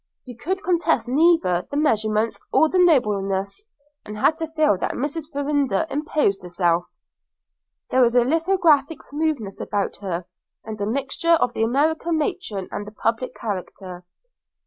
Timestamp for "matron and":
12.17-12.87